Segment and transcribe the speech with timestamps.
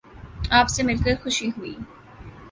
[0.51, 1.75] آپ سے مل کر خوشی ہوئی